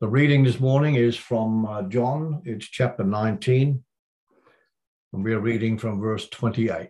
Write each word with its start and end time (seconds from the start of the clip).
The 0.00 0.08
reading 0.08 0.44
this 0.44 0.58
morning 0.58 0.94
is 0.94 1.14
from 1.14 1.66
uh, 1.66 1.82
John, 1.82 2.40
it's 2.46 2.66
chapter 2.66 3.04
19, 3.04 3.84
and 5.12 5.22
we 5.22 5.34
are 5.34 5.40
reading 5.40 5.76
from 5.76 6.00
verse 6.00 6.26
28. 6.30 6.88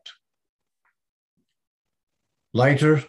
Later, 2.54 3.02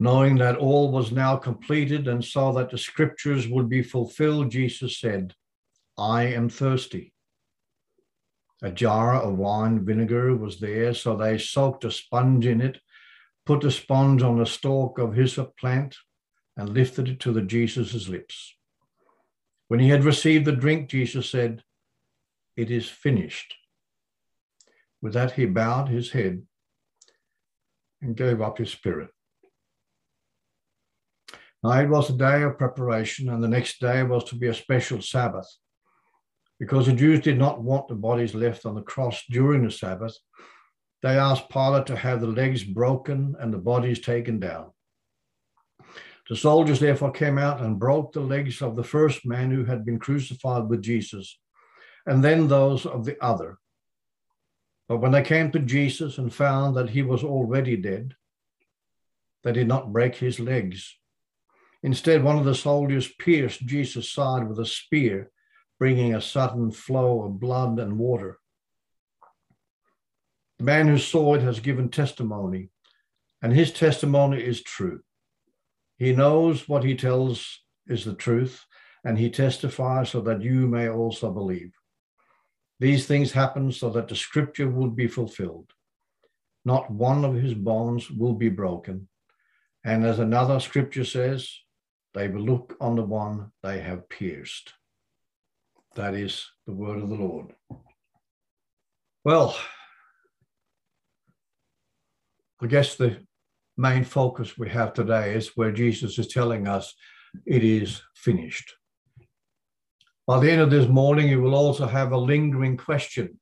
knowing 0.00 0.36
that 0.36 0.56
all 0.56 0.90
was 0.90 1.12
now 1.12 1.36
completed 1.36 2.08
and 2.08 2.24
saw 2.24 2.50
that 2.52 2.70
the 2.70 2.78
scriptures 2.78 3.46
would 3.46 3.68
be 3.68 3.82
fulfilled, 3.82 4.52
Jesus 4.52 4.98
said, 4.98 5.34
I 5.98 6.22
am 6.22 6.48
thirsty. 6.48 7.12
A 8.62 8.70
jar 8.70 9.20
of 9.20 9.36
wine 9.36 9.84
vinegar 9.84 10.34
was 10.34 10.60
there, 10.60 10.94
so 10.94 11.14
they 11.14 11.36
soaked 11.36 11.84
a 11.84 11.90
sponge 11.90 12.46
in 12.46 12.62
it, 12.62 12.78
put 13.44 13.60
the 13.60 13.70
sponge 13.70 14.22
on 14.22 14.40
a 14.40 14.46
stalk 14.46 14.98
of 14.98 15.12
hyssop 15.12 15.58
plant, 15.58 15.94
and 16.56 16.70
lifted 16.70 17.06
it 17.06 17.20
to 17.20 17.32
the 17.32 17.42
Jesus' 17.42 18.08
lips. 18.08 18.54
When 19.68 19.80
he 19.80 19.90
had 19.90 20.04
received 20.04 20.46
the 20.46 20.52
drink, 20.52 20.88
Jesus 20.88 21.30
said, 21.30 21.62
It 22.56 22.70
is 22.70 22.88
finished. 22.88 23.54
With 25.00 25.12
that, 25.12 25.32
he 25.32 25.46
bowed 25.46 25.88
his 25.88 26.10
head 26.10 26.42
and 28.00 28.16
gave 28.16 28.40
up 28.40 28.58
his 28.58 28.70
spirit. 28.70 29.10
Now, 31.62 31.72
it 31.72 31.88
was 31.88 32.08
a 32.08 32.16
day 32.16 32.42
of 32.42 32.58
preparation, 32.58 33.28
and 33.28 33.42
the 33.42 33.48
next 33.48 33.80
day 33.80 34.02
was 34.02 34.24
to 34.24 34.36
be 34.36 34.46
a 34.46 34.54
special 34.54 35.02
Sabbath. 35.02 35.48
Because 36.58 36.86
the 36.86 36.92
Jews 36.92 37.20
did 37.20 37.38
not 37.38 37.62
want 37.62 37.88
the 37.88 37.94
bodies 37.94 38.34
left 38.34 38.64
on 38.64 38.74
the 38.74 38.82
cross 38.82 39.22
during 39.28 39.64
the 39.64 39.70
Sabbath, 39.70 40.16
they 41.02 41.16
asked 41.16 41.50
Pilate 41.50 41.86
to 41.86 41.96
have 41.96 42.20
the 42.20 42.26
legs 42.26 42.64
broken 42.64 43.36
and 43.38 43.52
the 43.52 43.58
bodies 43.58 44.00
taken 44.00 44.40
down. 44.40 44.70
The 46.28 46.36
soldiers 46.36 46.78
therefore 46.78 47.12
came 47.12 47.38
out 47.38 47.60
and 47.60 47.78
broke 47.78 48.12
the 48.12 48.20
legs 48.20 48.60
of 48.60 48.76
the 48.76 48.84
first 48.84 49.24
man 49.24 49.50
who 49.50 49.64
had 49.64 49.84
been 49.84 49.98
crucified 49.98 50.68
with 50.68 50.82
Jesus, 50.82 51.38
and 52.04 52.22
then 52.22 52.48
those 52.48 52.84
of 52.84 53.04
the 53.06 53.16
other. 53.22 53.58
But 54.88 54.98
when 54.98 55.12
they 55.12 55.22
came 55.22 55.50
to 55.52 55.58
Jesus 55.58 56.18
and 56.18 56.32
found 56.32 56.76
that 56.76 56.90
he 56.90 57.02
was 57.02 57.24
already 57.24 57.76
dead, 57.76 58.14
they 59.42 59.52
did 59.52 59.68
not 59.68 59.92
break 59.92 60.16
his 60.16 60.38
legs. 60.38 60.96
Instead, 61.82 62.22
one 62.22 62.38
of 62.38 62.44
the 62.44 62.54
soldiers 62.54 63.08
pierced 63.18 63.64
Jesus' 63.64 64.10
side 64.12 64.48
with 64.48 64.58
a 64.58 64.66
spear, 64.66 65.30
bringing 65.78 66.14
a 66.14 66.20
sudden 66.20 66.70
flow 66.70 67.22
of 67.22 67.40
blood 67.40 67.78
and 67.78 67.98
water. 67.98 68.38
The 70.58 70.64
man 70.64 70.88
who 70.88 70.98
saw 70.98 71.34
it 71.34 71.42
has 71.42 71.60
given 71.60 71.88
testimony, 71.88 72.70
and 73.40 73.52
his 73.52 73.72
testimony 73.72 74.42
is 74.42 74.62
true. 74.62 75.02
He 75.98 76.12
knows 76.12 76.68
what 76.68 76.84
he 76.84 76.94
tells 76.94 77.60
is 77.86 78.04
the 78.04 78.14
truth, 78.14 78.64
and 79.04 79.18
he 79.18 79.30
testifies 79.30 80.10
so 80.10 80.20
that 80.22 80.42
you 80.42 80.68
may 80.68 80.88
also 80.88 81.32
believe. 81.32 81.72
These 82.80 83.06
things 83.06 83.32
happen 83.32 83.72
so 83.72 83.90
that 83.90 84.06
the 84.08 84.14
scripture 84.14 84.70
will 84.70 84.90
be 84.90 85.08
fulfilled. 85.08 85.72
Not 86.64 86.90
one 86.90 87.24
of 87.24 87.34
his 87.34 87.54
bones 87.54 88.10
will 88.10 88.34
be 88.34 88.48
broken. 88.48 89.08
And 89.84 90.04
as 90.04 90.18
another 90.18 90.60
scripture 90.60 91.04
says, 91.04 91.50
they 92.14 92.28
will 92.28 92.42
look 92.42 92.76
on 92.80 92.94
the 92.94 93.02
one 93.02 93.50
they 93.62 93.80
have 93.80 94.08
pierced. 94.08 94.72
That 95.96 96.14
is 96.14 96.46
the 96.66 96.72
word 96.72 96.98
of 97.02 97.08
the 97.08 97.16
Lord. 97.16 97.54
Well, 99.24 99.56
I 102.60 102.66
guess 102.66 102.96
the 102.96 103.24
main 103.78 104.04
focus 104.04 104.58
we 104.58 104.68
have 104.68 104.92
today 104.92 105.34
is 105.34 105.56
where 105.56 105.72
Jesus 105.72 106.18
is 106.18 106.26
telling 106.26 106.66
us 106.66 106.94
it 107.46 107.62
is 107.62 108.02
finished. 108.14 108.74
By 110.26 110.40
the 110.40 110.50
end 110.50 110.60
of 110.60 110.70
this 110.70 110.88
morning, 110.88 111.28
you 111.28 111.40
will 111.40 111.54
also 111.54 111.86
have 111.86 112.12
a 112.12 112.18
lingering 112.18 112.76
question, 112.76 113.38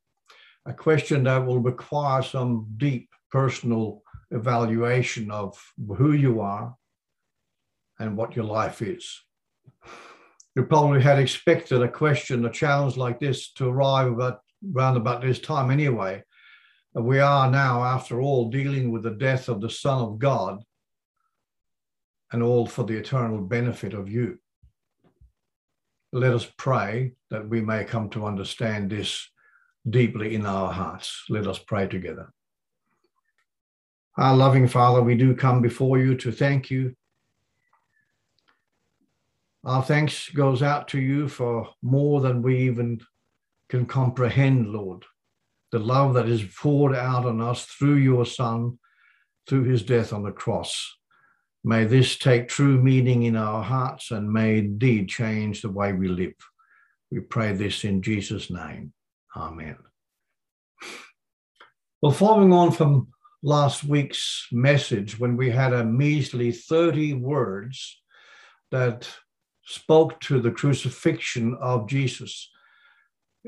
a 0.65 0.73
question 0.73 1.23
that 1.23 1.45
will 1.45 1.59
require 1.59 2.21
some 2.21 2.67
deep 2.77 3.09
personal 3.31 4.03
evaluation 4.31 5.31
of 5.31 5.59
who 5.97 6.13
you 6.13 6.39
are 6.39 6.75
and 7.99 8.15
what 8.15 8.35
your 8.35 8.45
life 8.45 8.81
is. 8.81 9.19
You 10.55 10.63
probably 10.63 11.01
had 11.01 11.19
expected 11.19 11.81
a 11.81 11.89
question, 11.89 12.45
a 12.45 12.49
challenge 12.49 12.95
like 12.95 13.19
this 13.19 13.51
to 13.53 13.69
arrive 13.69 14.11
about 14.11 14.39
around 14.75 14.97
about 14.97 15.21
this 15.21 15.39
time 15.39 15.69
anyway, 15.69 16.23
we 17.03 17.19
are 17.19 17.51
now, 17.51 17.83
after 17.83 18.21
all, 18.21 18.49
dealing 18.49 18.91
with 18.91 19.03
the 19.03 19.11
death 19.11 19.49
of 19.49 19.61
the 19.61 19.69
Son 19.69 20.01
of 20.01 20.17
God, 20.17 20.63
and 22.31 22.41
all 22.41 22.65
for 22.65 22.83
the 22.83 22.97
eternal 22.97 23.39
benefit 23.39 23.93
of 23.93 24.09
you. 24.09 24.39
Let 26.11 26.33
us 26.33 26.51
pray 26.57 27.13
that 27.29 27.47
we 27.47 27.61
may 27.61 27.83
come 27.83 28.09
to 28.09 28.25
understand 28.25 28.89
this 28.89 29.29
deeply 29.87 30.33
in 30.35 30.45
our 30.45 30.73
hearts. 30.73 31.25
Let 31.29 31.45
us 31.45 31.59
pray 31.59 31.87
together. 31.87 32.33
Our 34.17 34.35
loving 34.35 34.67
Father, 34.67 35.01
we 35.01 35.15
do 35.15 35.35
come 35.35 35.61
before 35.61 35.99
you 35.99 36.17
to 36.17 36.31
thank 36.31 36.71
you. 36.71 36.95
Our 39.63 39.83
thanks 39.83 40.29
goes 40.29 40.63
out 40.63 40.87
to 40.89 40.99
you 40.99 41.27
for 41.27 41.69
more 41.81 42.21
than 42.21 42.41
we 42.41 42.57
even 42.61 43.01
can 43.69 43.85
comprehend, 43.85 44.69
Lord 44.69 45.05
the 45.77 45.85
love 45.85 46.15
that 46.15 46.27
is 46.27 46.43
poured 46.43 46.95
out 46.95 47.25
on 47.25 47.39
us 47.39 47.65
through 47.65 47.97
your 47.97 48.25
Son, 48.25 48.79
through 49.47 49.65
his 49.65 49.83
death 49.83 50.11
on 50.11 50.23
the 50.23 50.31
cross. 50.31 50.97
May 51.63 51.85
this 51.85 52.17
take 52.17 52.47
true 52.47 52.81
meaning 52.81 53.23
in 53.23 53.35
our 53.35 53.61
hearts 53.61 54.09
and 54.09 54.31
may 54.31 54.57
indeed 54.57 55.07
change 55.07 55.61
the 55.61 55.69
way 55.69 55.93
we 55.93 56.07
live. 56.07 56.33
We 57.11 57.19
pray 57.19 57.53
this 57.53 57.83
in 57.83 58.01
Jesus' 58.01 58.49
name. 58.49 58.93
Amen. 59.35 59.77
Well, 62.01 62.11
following 62.11 62.53
on 62.53 62.71
from 62.71 63.09
last 63.43 63.83
week's 63.83 64.47
message, 64.51 65.19
when 65.19 65.37
we 65.37 65.51
had 65.51 65.73
a 65.73 65.85
measly 65.85 66.51
30 66.51 67.13
words 67.13 68.01
that 68.71 69.07
spoke 69.63 70.19
to 70.21 70.39
the 70.39 70.51
crucifixion 70.51 71.55
of 71.61 71.87
Jesus, 71.87 72.49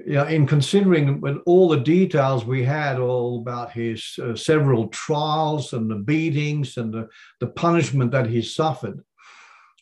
yeah, 0.06 0.28
in 0.28 0.46
considering 0.46 1.20
when 1.22 1.38
all 1.46 1.70
the 1.70 1.80
details 1.80 2.46
we 2.46 2.64
had 2.64 3.00
all 3.00 3.40
about 3.40 3.72
his 3.72 4.18
uh, 4.22 4.36
several 4.36 4.88
trials 4.90 5.74
and 5.74 5.90
the 5.90 5.96
beatings 5.96 6.78
and 6.78 6.94
the, 6.94 7.08
the 7.40 7.48
punishment 7.48 8.12
that 8.12 8.28
he 8.28 8.42
suffered, 8.42 9.04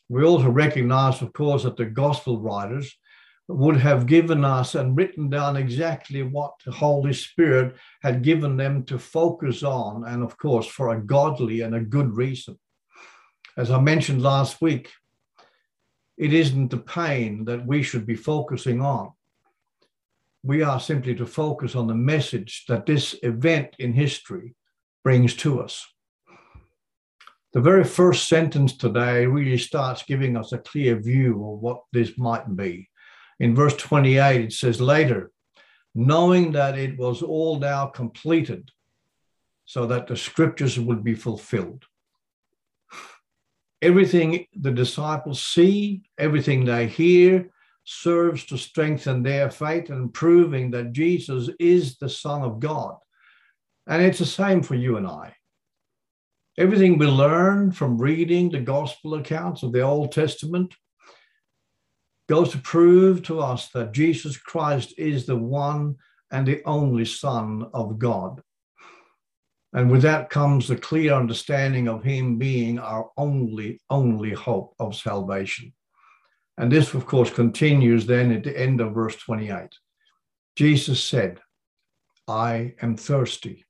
we 0.09 0.23
also 0.23 0.49
recognize, 0.49 1.21
of 1.21 1.33
course, 1.33 1.63
that 1.63 1.77
the 1.77 1.85
gospel 1.85 2.39
writers 2.39 2.95
would 3.49 3.77
have 3.77 4.05
given 4.05 4.43
us 4.43 4.75
and 4.75 4.97
written 4.97 5.29
down 5.29 5.55
exactly 5.55 6.21
what 6.21 6.53
the 6.65 6.71
Holy 6.71 7.13
Spirit 7.13 7.75
had 8.01 8.21
given 8.21 8.57
them 8.57 8.83
to 8.83 8.99
focus 8.99 9.63
on, 9.63 10.05
and 10.05 10.23
of 10.23 10.37
course, 10.37 10.67
for 10.67 10.89
a 10.89 11.01
godly 11.01 11.61
and 11.61 11.75
a 11.75 11.79
good 11.79 12.15
reason. 12.15 12.57
As 13.55 13.71
I 13.71 13.79
mentioned 13.79 14.21
last 14.21 14.61
week, 14.61 14.91
it 16.17 16.33
isn't 16.33 16.71
the 16.71 16.77
pain 16.77 17.45
that 17.45 17.65
we 17.65 17.83
should 17.83 18.05
be 18.05 18.15
focusing 18.15 18.81
on 18.81 19.11
we 20.47 20.63
are 20.63 20.79
simply 20.79 21.13
to 21.13 21.25
focus 21.25 21.75
on 21.75 21.87
the 21.87 21.93
message 21.93 22.63
that 22.69 22.85
this 22.85 23.13
event 23.21 23.75
in 23.79 23.91
history 23.91 24.55
brings 25.03 25.35
to 25.35 25.59
us. 25.59 25.85
The 27.51 27.59
very 27.59 27.83
first 27.83 28.29
sentence 28.29 28.77
today 28.77 29.25
really 29.25 29.57
starts 29.57 30.03
giving 30.03 30.37
us 30.37 30.53
a 30.53 30.59
clear 30.59 30.95
view 31.01 31.33
of 31.33 31.59
what 31.59 31.81
this 31.91 32.17
might 32.17 32.55
be. 32.55 32.89
In 33.41 33.55
verse 33.55 33.75
28, 33.75 34.41
it 34.41 34.53
says, 34.53 34.79
Later, 34.79 35.31
knowing 35.93 36.53
that 36.53 36.77
it 36.77 36.97
was 36.97 37.21
all 37.21 37.59
now 37.59 37.87
completed, 37.87 38.71
so 39.65 39.85
that 39.87 40.07
the 40.07 40.15
scriptures 40.15 40.79
would 40.79 41.03
be 41.03 41.13
fulfilled. 41.13 41.83
Everything 43.81 44.45
the 44.55 44.71
disciples 44.71 45.45
see, 45.45 46.03
everything 46.17 46.63
they 46.63 46.87
hear, 46.87 47.49
serves 47.89 48.43
to 48.43 48.57
strengthen 48.57 49.23
their 49.23 49.49
faith 49.49 49.89
and 49.89 50.13
proving 50.13 50.69
that 50.69 50.91
Jesus 50.91 51.49
is 51.57 51.97
the 51.97 52.09
Son 52.09 52.41
of 52.41 52.59
God. 52.59 52.97
And 53.87 54.03
it's 54.03 54.19
the 54.19 54.25
same 54.25 54.61
for 54.61 54.75
you 54.75 54.97
and 54.97 55.07
I. 55.07 55.33
Everything 56.57 56.97
we 56.97 57.07
learn 57.07 57.71
from 57.71 57.97
reading 57.97 58.49
the 58.49 58.59
gospel 58.59 59.13
accounts 59.13 59.63
of 59.63 59.71
the 59.71 59.81
Old 59.81 60.11
Testament 60.11 60.75
goes 62.27 62.51
to 62.51 62.57
prove 62.57 63.23
to 63.23 63.39
us 63.39 63.69
that 63.69 63.93
Jesus 63.93 64.35
Christ 64.35 64.93
is 64.97 65.25
the 65.25 65.37
one 65.37 65.95
and 66.29 66.45
the 66.45 66.61
only 66.65 67.05
Son 67.05 67.67
of 67.73 67.97
God. 67.97 68.41
And 69.71 69.89
with 69.89 70.01
that 70.01 70.29
comes 70.29 70.67
the 70.67 70.75
clear 70.75 71.13
understanding 71.13 71.87
of 71.87 72.03
Him 72.03 72.37
being 72.37 72.79
our 72.79 73.11
only, 73.15 73.79
only 73.89 74.33
hope 74.33 74.75
of 74.77 74.93
salvation. 74.93 75.71
And 76.57 76.71
this, 76.71 76.93
of 76.93 77.05
course, 77.05 77.29
continues 77.29 78.05
then 78.05 78.31
at 78.31 78.43
the 78.43 78.59
end 78.59 78.81
of 78.81 78.93
verse 78.93 79.15
28. 79.17 79.69
Jesus 80.55 81.03
said, 81.03 81.39
I 82.27 82.73
am 82.81 82.97
thirsty. 82.97 83.65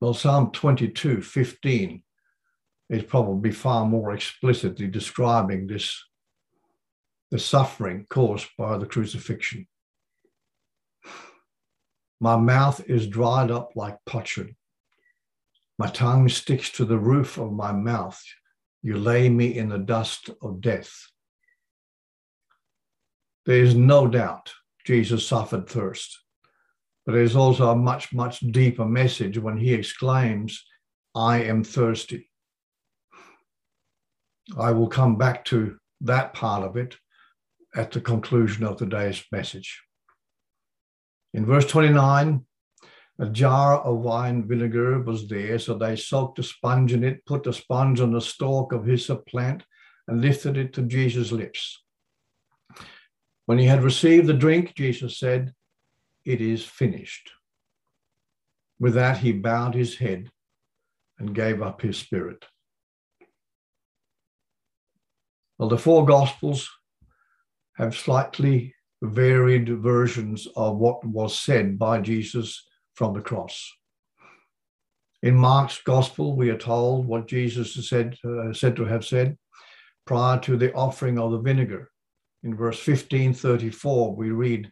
Well, 0.00 0.14
Psalm 0.14 0.52
22, 0.52 1.22
15 1.22 2.02
is 2.90 3.02
probably 3.02 3.50
far 3.50 3.86
more 3.86 4.12
explicitly 4.12 4.86
describing 4.86 5.66
this 5.66 6.02
the 7.30 7.38
suffering 7.38 8.06
caused 8.08 8.48
by 8.56 8.78
the 8.78 8.86
crucifixion. 8.86 9.66
My 12.20 12.36
mouth 12.36 12.84
is 12.88 13.08
dried 13.08 13.50
up 13.50 13.70
like 13.74 13.98
potsherd. 14.06 14.54
My 15.78 15.88
tongue 15.88 16.28
sticks 16.28 16.70
to 16.70 16.84
the 16.84 16.98
roof 16.98 17.36
of 17.38 17.52
my 17.52 17.72
mouth. 17.72 18.22
You 18.84 18.98
lay 18.98 19.30
me 19.30 19.56
in 19.56 19.70
the 19.70 19.78
dust 19.78 20.28
of 20.42 20.60
death. 20.60 20.92
There 23.46 23.56
is 23.56 23.74
no 23.74 24.06
doubt 24.06 24.52
Jesus 24.84 25.26
suffered 25.26 25.66
thirst, 25.66 26.18
but 27.06 27.12
there's 27.12 27.34
also 27.34 27.70
a 27.70 27.76
much, 27.76 28.12
much 28.12 28.40
deeper 28.40 28.84
message 28.84 29.38
when 29.38 29.56
he 29.56 29.72
exclaims, 29.72 30.66
I 31.14 31.44
am 31.44 31.64
thirsty. 31.64 32.28
I 34.58 34.72
will 34.72 34.88
come 34.88 35.16
back 35.16 35.46
to 35.46 35.78
that 36.02 36.34
part 36.34 36.62
of 36.62 36.76
it 36.76 36.98
at 37.74 37.90
the 37.90 38.02
conclusion 38.02 38.64
of 38.64 38.76
today's 38.76 39.24
message. 39.32 39.82
In 41.32 41.46
verse 41.46 41.64
29, 41.64 42.44
a 43.18 43.26
jar 43.26 43.78
of 43.78 43.98
wine 43.98 44.46
vinegar 44.46 45.00
was 45.00 45.28
there, 45.28 45.58
so 45.58 45.74
they 45.74 45.94
soaked 45.94 46.38
a 46.40 46.42
sponge 46.42 46.92
in 46.92 47.04
it, 47.04 47.24
put 47.26 47.44
the 47.44 47.52
sponge 47.52 48.00
on 48.00 48.12
the 48.12 48.20
stalk 48.20 48.72
of 48.72 48.84
hyssop 48.84 49.26
plant, 49.26 49.62
and 50.08 50.20
lifted 50.20 50.56
it 50.56 50.72
to 50.74 50.82
Jesus' 50.82 51.30
lips. 51.30 51.82
When 53.46 53.58
he 53.58 53.66
had 53.66 53.84
received 53.84 54.26
the 54.26 54.34
drink, 54.34 54.74
Jesus 54.74 55.18
said, 55.18 55.52
It 56.24 56.40
is 56.40 56.64
finished. 56.64 57.30
With 58.80 58.94
that, 58.94 59.18
he 59.18 59.32
bowed 59.32 59.74
his 59.74 59.96
head 59.96 60.30
and 61.18 61.34
gave 61.34 61.62
up 61.62 61.80
his 61.80 61.96
spirit. 61.98 62.44
Well, 65.58 65.68
the 65.68 65.78
four 65.78 66.04
Gospels 66.04 66.68
have 67.76 67.96
slightly 67.96 68.74
varied 69.00 69.68
versions 69.80 70.48
of 70.56 70.78
what 70.78 71.04
was 71.04 71.38
said 71.38 71.78
by 71.78 72.00
Jesus 72.00 72.66
from 72.94 73.14
the 73.14 73.20
cross. 73.20 73.72
In 75.22 75.34
Mark's 75.36 75.80
Gospel, 75.82 76.36
we 76.36 76.50
are 76.50 76.58
told 76.58 77.06
what 77.06 77.26
Jesus 77.26 77.88
said, 77.88 78.16
uh, 78.24 78.52
said 78.52 78.76
to 78.76 78.84
have 78.84 79.06
said 79.06 79.38
prior 80.06 80.38
to 80.40 80.56
the 80.56 80.72
offering 80.74 81.18
of 81.18 81.32
the 81.32 81.38
vinegar. 81.38 81.90
In 82.42 82.54
verse 82.54 82.76
1534, 82.86 84.14
we 84.14 84.30
read, 84.30 84.70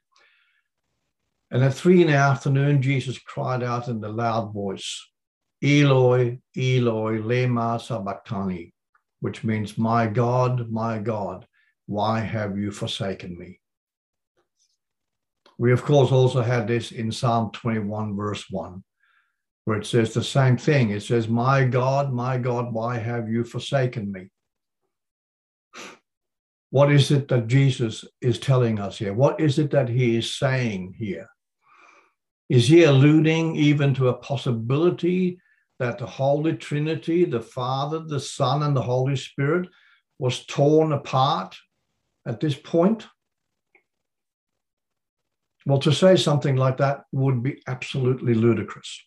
And 1.51 1.65
at 1.65 1.73
three 1.73 2.03
in 2.03 2.09
the 2.09 2.17
afternoon, 2.17 2.83
Jesus 2.83 3.19
cried 3.19 3.63
out 3.63 3.89
in 3.89 4.05
a 4.05 4.09
loud 4.09 4.53
voice, 4.53 5.01
Eloi, 5.65 6.39
Eloi, 6.55 7.19
lema 7.19 7.81
sabachthani, 7.81 8.75
which 9.21 9.45
means, 9.45 9.79
My 9.79 10.07
God, 10.07 10.71
my 10.71 10.99
God, 10.99 11.47
why 11.87 12.21
have 12.21 12.59
you 12.59 12.71
forsaken 12.71 13.39
me? 13.39 13.62
We, 15.59 15.73
of 15.73 15.83
course, 15.83 16.11
also 16.11 16.43
had 16.43 16.67
this 16.67 16.93
in 16.93 17.13
Psalm 17.13 17.51
21, 17.53 18.17
verse 18.17 18.45
1, 18.51 18.83
where 19.65 19.79
it 19.79 19.87
says 19.87 20.13
the 20.13 20.25
same 20.25 20.57
thing. 20.57 20.91
It 20.91 21.03
says, 21.03 21.29
My 21.29 21.65
God, 21.65 22.13
my 22.13 22.39
God, 22.39 22.73
why 22.73 22.99
have 22.99 23.29
you 23.29 23.45
forsaken 23.45 24.11
me? 24.11 24.29
What 26.71 26.91
is 26.91 27.11
it 27.11 27.29
that 27.29 27.49
Jesus 27.49 28.05
is 28.23 28.39
telling 28.39 28.81
us 28.81 28.97
here? 28.97 29.13
What 29.13 29.39
is 29.41 29.59
it 29.59 29.71
that 29.73 29.91
he 29.91 30.17
is 30.17 30.35
saying 30.35 30.95
here? 30.99 31.29
Is 32.49 32.69
he 32.69 32.85
alluding 32.85 33.57
even 33.57 33.95
to 33.95 34.09
a 34.09 34.15
possibility 34.15 35.39
that 35.79 35.99
the 35.99 36.07
Holy 36.07 36.57
Trinity, 36.57 37.25
the 37.25 37.41
Father, 37.41 38.01
the 38.01 38.21
Son, 38.21 38.63
and 38.63 38.77
the 38.77 38.83
Holy 38.83 39.17
Spirit, 39.17 39.69
was 40.19 40.47
torn 40.47 40.93
apart 40.93 41.57
at 42.27 42.41
this 42.41 42.55
point? 42.55 43.07
Well, 45.67 45.79
to 45.79 45.93
say 45.93 46.17
something 46.17 46.57
like 46.57 46.77
that 46.79 47.05
would 47.13 47.43
be 47.43 47.63
absolutely 47.67 48.35
ludicrous. 48.35 49.01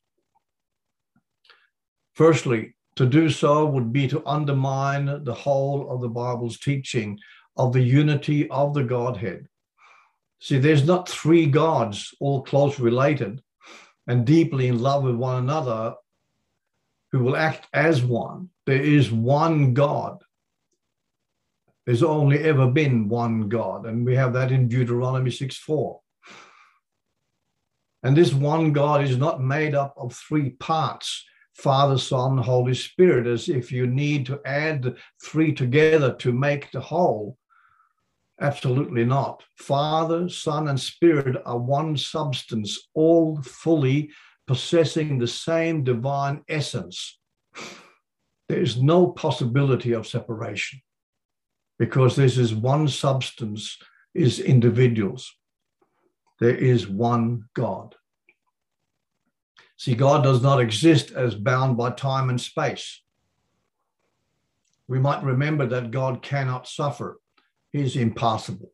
Firstly, 2.13 2.75
to 2.95 3.05
do 3.05 3.29
so 3.29 3.65
would 3.65 3.91
be 3.91 4.07
to 4.07 4.25
undermine 4.25 5.23
the 5.25 5.33
whole 5.33 5.89
of 5.89 6.01
the 6.01 6.07
Bible's 6.07 6.57
teaching 6.59 7.19
of 7.57 7.73
the 7.73 7.81
unity 7.81 8.49
of 8.49 8.73
the 8.73 8.83
Godhead. 8.83 9.47
See, 10.39 10.59
there's 10.59 10.85
not 10.85 11.09
three 11.09 11.45
gods 11.45 12.13
all 12.19 12.43
close 12.43 12.79
related 12.79 13.41
and 14.07 14.25
deeply 14.25 14.67
in 14.67 14.79
love 14.79 15.03
with 15.03 15.15
one 15.15 15.43
another 15.43 15.95
who 17.11 17.19
will 17.19 17.35
act 17.35 17.67
as 17.73 18.01
one. 18.01 18.49
There 18.65 18.81
is 18.81 19.11
one 19.11 19.73
God. 19.73 20.21
There's 21.85 22.03
only 22.03 22.39
ever 22.39 22.67
been 22.67 23.09
one 23.09 23.47
God. 23.47 23.85
And 23.85 24.05
we 24.05 24.15
have 24.15 24.33
that 24.33 24.51
in 24.51 24.67
Deuteronomy 24.67 25.31
6 25.31 25.57
4. 25.57 25.99
And 28.05 28.15
this 28.15 28.35
one 28.35 28.71
God 28.71 29.03
is 29.03 29.17
not 29.17 29.41
made 29.41 29.73
up 29.73 29.95
of 29.97 30.13
three 30.13 30.51
parts 30.51 31.25
Father, 31.55 31.97
Son, 31.97 32.37
Holy 32.37 32.75
Spirit, 32.75 33.25
as 33.25 33.49
if 33.49 33.71
you 33.71 33.87
need 33.87 34.27
to 34.27 34.39
add 34.45 34.95
three 35.23 35.53
together 35.53 36.13
to 36.15 36.31
make 36.31 36.69
the 36.71 36.81
whole. 36.81 37.37
Absolutely 38.39 39.05
not. 39.05 39.41
Father, 39.55 40.29
Son, 40.29 40.67
and 40.67 40.79
Spirit 40.79 41.41
are 41.45 41.57
one 41.57 41.97
substance, 41.97 42.89
all 42.93 43.41
fully 43.41 44.11
possessing 44.45 45.17
the 45.17 45.27
same 45.27 45.83
divine 45.83 46.43
essence. 46.47 47.17
There 48.49 48.61
is 48.61 48.79
no 48.79 49.07
possibility 49.07 49.93
of 49.93 50.05
separation 50.05 50.81
because 51.79 52.15
this 52.15 52.37
is 52.37 52.53
one 52.53 52.87
substance, 52.87 53.77
is 54.13 54.39
individuals 54.39 55.33
there 56.39 56.55
is 56.55 56.87
one 56.87 57.45
God. 57.53 57.95
See, 59.77 59.95
God 59.95 60.23
does 60.23 60.41
not 60.41 60.61
exist 60.61 61.11
as 61.11 61.35
bound 61.35 61.77
by 61.77 61.91
time 61.91 62.29
and 62.29 62.39
space. 62.39 63.01
We 64.87 64.99
might 64.99 65.23
remember 65.23 65.65
that 65.67 65.91
God 65.91 66.21
cannot 66.21 66.67
suffer, 66.67 67.19
He 67.71 67.81
is 67.81 67.95
impassible. 67.95 68.71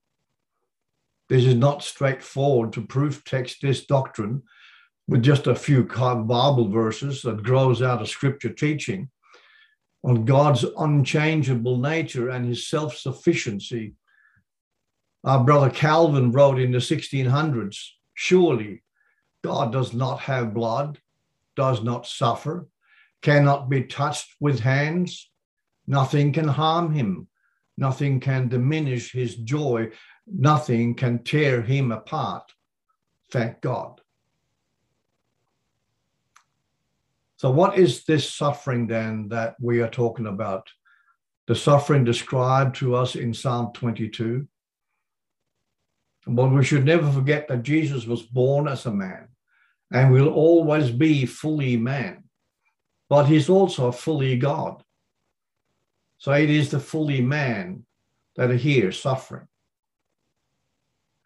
This 1.30 1.46
is 1.46 1.56
not 1.56 1.84
straightforward 1.84 2.74
to 2.74 2.86
proof 2.86 3.24
text 3.24 3.62
this 3.62 3.86
doctrine 3.86 4.44
with 5.08 5.24
just 5.24 5.48
a 5.48 5.56
few 5.56 5.84
Bible 5.84 6.70
verses 6.70 7.22
that 7.22 7.44
grows 7.44 7.82
out 7.82 8.02
of 8.02 8.10
scripture 8.10 8.52
teaching 8.52 9.10
on 10.04 10.26
God's 10.26 10.66
unchangeable 10.78 11.78
nature 11.78 12.30
and 12.30 12.46
his 12.46 12.68
self 12.68 12.98
sufficiency 12.98 13.94
our 15.24 15.44
brother 15.44 15.70
Calvin 15.70 16.32
wrote 16.32 16.60
in 16.60 16.72
the 16.72 16.80
1600s 16.80 17.78
surely 18.14 18.84
God 19.44 19.72
does 19.72 19.94
not 19.94 20.20
have 20.22 20.54
blood, 20.54 21.00
does 21.56 21.84
not 21.84 22.06
suffer, 22.06 22.68
cannot 23.22 23.70
be 23.70 23.84
touched 23.84 24.36
with 24.40 24.60
hands, 24.60 25.30
nothing 25.88 26.32
can 26.32 26.48
harm 26.48 26.94
him, 26.94 27.28
nothing 27.78 28.20
can 28.20 28.48
diminish 28.48 29.12
his 29.12 29.36
joy, 29.36 29.90
nothing 30.28 30.96
can 30.96 31.24
tear 31.24 31.62
him 31.62 31.92
apart. 31.92 32.52
Thank 33.32 33.62
God. 33.62 34.02
So, 37.38 37.50
what 37.50 37.78
is 37.78 38.04
this 38.04 38.32
suffering 38.32 38.86
then 38.86 39.30
that 39.30 39.56
we 39.60 39.82
are 39.82 39.90
talking 39.90 40.28
about? 40.28 40.70
The 41.48 41.56
suffering 41.56 42.04
described 42.04 42.76
to 42.78 42.96
us 42.96 43.16
in 43.16 43.34
Psalm 43.34 43.72
22 43.74 44.48
but 46.28 46.48
we 46.48 46.64
should 46.64 46.86
never 46.86 47.12
forget 47.12 47.48
that 47.48 47.64
Jesus 47.64 48.06
was 48.06 48.22
born 48.22 48.68
as 48.68 48.86
a 48.86 48.92
man 48.92 49.28
and 49.92 50.12
will 50.12 50.30
always 50.30 50.92
be 50.92 51.26
fully 51.26 51.78
man. 51.78 52.24
But 53.10 53.26
he's 53.26 53.50
also 53.50 53.92
fully 53.92 54.38
God. 54.38 54.84
So 56.18 56.32
it 56.34 56.50
is 56.50 56.70
the 56.70 56.80
fully 56.80 57.22
man 57.22 57.86
that 58.36 58.52
is 58.52 58.62
here 58.62 58.92
suffering. 58.92 59.48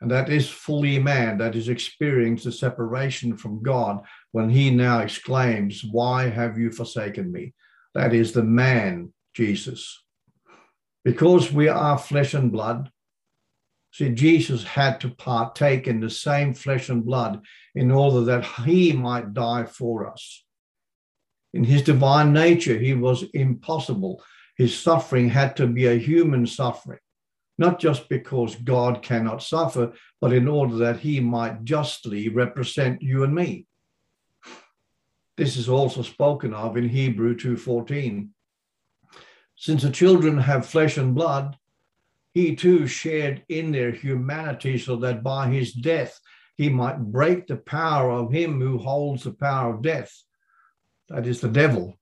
And 0.01 0.11
that 0.11 0.29
is 0.29 0.49
fully 0.49 0.99
man 0.99 1.37
that 1.37 1.55
is 1.55 1.69
experiencing 1.69 2.51
the 2.51 2.55
separation 2.55 3.37
from 3.37 3.61
God 3.61 4.03
when 4.31 4.49
he 4.49 4.69
now 4.69 4.99
exclaims, 4.99 5.83
Why 5.83 6.29
have 6.29 6.57
you 6.57 6.71
forsaken 6.71 7.31
me? 7.31 7.53
That 7.93 8.13
is 8.13 8.31
the 8.31 8.43
man, 8.43 9.13
Jesus. 9.33 10.03
Because 11.03 11.51
we 11.51 11.67
are 11.69 11.97
flesh 11.97 12.33
and 12.33 12.51
blood, 12.51 12.91
See, 13.95 14.09
Jesus 14.09 14.65
had 14.65 14.99
to 14.99 15.09
partake 15.09 15.87
in 15.87 16.01
the 16.01 16.09
same 16.09 16.53
flesh 16.53 16.89
and 16.89 17.05
blood 17.05 17.41
in 17.75 17.91
order 17.91 18.25
that 18.25 18.43
he 18.65 18.91
might 18.91 19.33
die 19.33 19.63
for 19.63 20.11
us. 20.11 20.43
In 21.53 21.63
his 21.63 21.81
divine 21.81 22.33
nature, 22.33 22.77
he 22.77 22.93
was 22.93 23.23
impassible. 23.33 24.21
His 24.57 24.77
suffering 24.77 25.29
had 25.29 25.55
to 25.55 25.67
be 25.67 25.85
a 25.85 25.97
human 25.97 26.45
suffering, 26.45 26.99
not 27.57 27.79
just 27.79 28.09
because 28.09 28.57
God 28.57 29.01
cannot 29.01 29.41
suffer, 29.41 29.93
but 30.19 30.33
in 30.33 30.49
order 30.49 30.75
that 30.75 30.99
he 30.99 31.21
might 31.21 31.63
justly 31.63 32.27
represent 32.27 33.01
you 33.01 33.23
and 33.23 33.33
me. 33.33 33.65
This 35.37 35.55
is 35.55 35.69
also 35.69 36.01
spoken 36.01 36.53
of 36.53 36.75
in 36.75 36.89
Hebrew 36.89 37.33
2:14. 37.33 38.31
Since 39.55 39.83
the 39.83 39.89
children 39.89 40.39
have 40.39 40.65
flesh 40.65 40.97
and 40.97 41.15
blood, 41.15 41.57
he 42.35 42.53
too 42.53 42.85
shared 42.85 43.43
in 43.47 43.71
their 43.71 43.91
humanity 43.91 44.77
so 44.77 44.97
that 44.97 45.23
by 45.23 45.47
his 45.47 45.71
death 45.71 46.19
he 46.57 46.67
might 46.67 46.99
break 46.99 47.47
the 47.47 47.55
power 47.55 48.11
of 48.11 48.31
him 48.31 48.59
who 48.59 48.77
holds 48.77 49.23
the 49.23 49.31
power 49.31 49.73
of 49.73 49.81
death, 49.81 50.13
that 51.07 51.25
is 51.25 51.39
the 51.39 51.47
devil. 51.47 51.97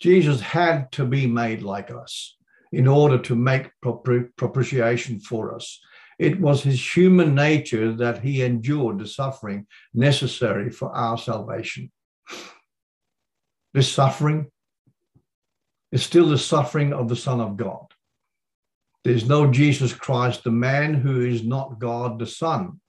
Jesus 0.00 0.40
had 0.40 0.90
to 0.92 1.04
be 1.04 1.26
made 1.26 1.62
like 1.62 1.90
us 1.92 2.36
in 2.72 2.88
order 2.88 3.16
to 3.18 3.36
make 3.36 3.70
propitiation 3.80 5.20
for 5.20 5.54
us. 5.54 5.80
It 6.18 6.40
was 6.40 6.64
his 6.64 6.96
human 6.96 7.34
nature 7.34 7.92
that 7.92 8.22
he 8.22 8.42
endured 8.42 8.98
the 8.98 9.06
suffering 9.06 9.66
necessary 9.94 10.70
for 10.70 10.90
our 10.90 11.16
salvation. 11.16 11.92
This 13.72 13.92
suffering 13.92 14.50
is 15.92 16.02
still 16.02 16.28
the 16.28 16.38
suffering 16.38 16.92
of 16.92 17.08
the 17.08 17.16
Son 17.16 17.40
of 17.40 17.56
God. 17.56 17.86
There's 19.06 19.28
no 19.28 19.52
Jesus 19.52 19.92
Christ, 19.92 20.42
the 20.42 20.50
man 20.50 20.92
who 20.92 21.20
is 21.20 21.44
not 21.44 21.78
God 21.78 22.18
the 22.18 22.26
Son. 22.26 22.80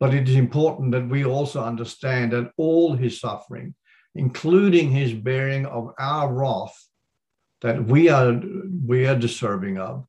But 0.00 0.12
it 0.12 0.28
is 0.28 0.34
important 0.34 0.90
that 0.90 1.08
we 1.08 1.24
also 1.24 1.62
understand 1.62 2.32
that 2.32 2.50
all 2.56 2.94
his 2.94 3.20
suffering, 3.20 3.76
including 4.16 4.90
his 4.90 5.12
bearing 5.12 5.66
of 5.66 5.92
our 6.00 6.34
wrath 6.34 6.74
that 7.60 7.84
we 7.84 8.08
are, 8.08 8.42
we 8.84 9.06
are 9.06 9.16
deserving 9.16 9.78
of, 9.78 10.04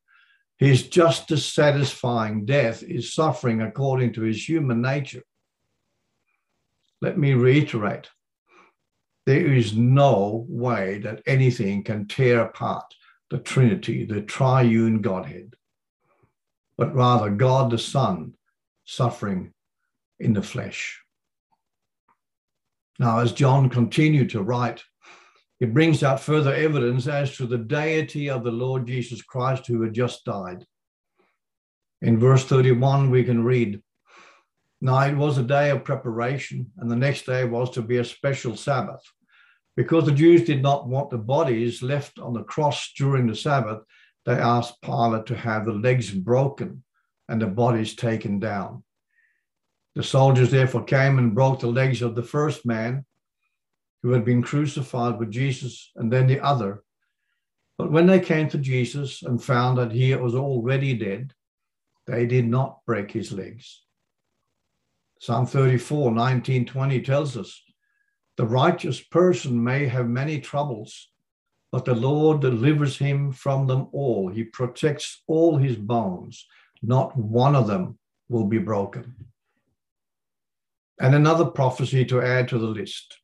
his 0.58 0.88
justice 0.88 1.46
satisfying 1.46 2.46
death 2.46 2.82
is 2.82 3.14
suffering 3.14 3.62
according 3.62 4.14
to 4.14 4.22
his 4.24 4.50
human 4.50 4.82
nature. 4.82 5.22
Let 7.00 7.20
me 7.20 7.36
reiterate 7.36 8.10
there 9.28 9.54
is 9.54 9.78
no 9.78 10.48
way 10.50 10.98
that 11.04 11.22
anything 11.28 11.84
can 11.84 12.08
tear 12.08 12.42
apart 12.42 12.86
the 13.30 13.40
Trinity, 13.40 14.06
the 14.06 14.22
triune 14.22 15.02
Godhead, 15.02 15.56
but 16.78 16.94
rather 16.96 17.30
God 17.30 17.72
the 17.72 17.78
Son 17.78 18.34
suffering 18.84 19.54
in 20.20 20.34
the 20.34 20.44
flesh. 20.44 21.02
Now, 23.00 23.20
as 23.20 23.34
John 23.34 23.70
continued 23.70 24.30
to 24.32 24.44
write, 24.44 24.84
it 25.60 25.74
brings 25.74 26.04
out 26.04 26.20
further 26.20 26.54
evidence 26.54 27.08
as 27.08 27.36
to 27.38 27.48
the 27.48 27.58
deity 27.58 28.30
of 28.30 28.44
the 28.44 28.52
Lord 28.52 28.88
Jesus 28.88 29.22
Christ 29.22 29.68
who 29.68 29.82
had 29.82 29.94
just 29.94 30.26
died. 30.26 30.66
In 32.02 32.20
verse 32.20 32.46
31, 32.46 33.10
we 33.10 33.24
can 33.24 33.44
read, 33.44 33.82
Now 34.82 35.00
it 35.00 35.16
was 35.16 35.38
a 35.38 35.44
day 35.44 35.72
of 35.72 35.84
preparation, 35.84 36.72
and 36.78 36.92
the 36.92 36.96
next 36.96 37.26
day 37.26 37.46
was 37.46 37.72
to 37.72 37.82
be 37.82 37.98
a 37.98 38.06
special 38.06 38.56
Sabbath. 38.56 39.02
Because 39.76 40.06
the 40.06 40.12
Jews 40.12 40.46
did 40.46 40.62
not 40.62 40.88
want 40.88 41.10
the 41.10 41.18
bodies 41.18 41.82
left 41.82 42.20
on 42.20 42.34
the 42.34 42.44
cross 42.44 42.94
during 42.98 43.28
the 43.28 43.36
Sabbath, 43.36 43.82
they 44.26 44.34
asked 44.34 44.82
Pilate 44.82 45.26
to 45.28 45.36
have 45.36 45.66
the 45.66 45.74
legs 45.74 46.12
broken 46.12 46.84
and 47.28 47.42
the 47.42 47.48
bodies 47.48 47.96
taken 47.96 48.40
down. 48.40 48.84
The 49.96 50.04
soldiers 50.04 50.52
therefore 50.52 50.84
came 50.84 51.20
and 51.20 51.36
broke 51.36 51.60
the 51.60 51.68
legs 51.68 52.02
of 52.02 52.16
the 52.16 52.24
first 52.24 52.66
man 52.66 53.06
who 54.04 54.12
had 54.12 54.26
been 54.26 54.42
crucified 54.42 55.20
with 55.20 55.32
Jesus 55.32 55.92
and 55.96 56.12
then 56.12 56.28
the 56.28 56.40
other. 56.40 56.84
But 57.78 57.92
when 57.92 58.06
they 58.06 58.20
came 58.20 58.50
to 58.50 58.58
Jesus 58.58 59.24
and 59.24 59.44
found 59.44 59.78
that 59.78 59.92
he 59.92 60.14
was 60.16 60.36
already 60.36 60.94
dead, 60.94 61.34
they 62.08 62.26
did 62.26 62.48
not 62.48 62.80
break 62.86 63.12
his 63.12 63.32
legs. 63.32 63.82
Psalm 65.20 65.46
34, 65.46 66.12
19, 66.12 66.66
20 66.66 67.02
tells 67.02 67.36
us 67.36 67.62
the 68.38 68.46
righteous 68.46 69.00
person 69.00 69.64
may 69.64 69.88
have 69.88 70.08
many 70.08 70.40
troubles, 70.40 71.10
but 71.72 71.86
the 71.86 71.96
Lord 71.96 72.42
delivers 72.42 72.98
him 72.98 73.32
from 73.32 73.68
them 73.68 73.88
all. 73.92 74.30
He 74.30 74.44
protects 74.44 75.24
all 75.28 75.58
his 75.58 75.78
bones. 75.78 76.46
Not 76.82 77.18
one 77.18 77.56
of 77.56 77.68
them 77.68 77.98
will 78.30 78.46
be 78.46 78.58
broken. 78.58 79.16
And 81.00 81.16
another 81.16 81.46
prophecy 81.46 82.06
to 82.06 82.22
add 82.22 82.48
to 82.50 82.58
the 82.58 82.68
list. 82.68 83.18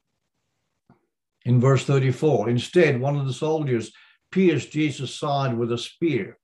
In 1.45 1.59
verse 1.59 1.83
34, 1.85 2.49
instead, 2.49 2.99
one 2.99 3.17
of 3.17 3.25
the 3.25 3.33
soldiers 3.33 3.91
pierced 4.31 4.71
Jesus' 4.71 5.15
side 5.15 5.57
with 5.57 5.71
a 5.71 5.77
spear, 5.77 6.37